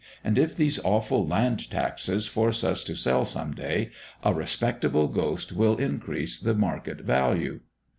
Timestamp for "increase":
5.77-6.39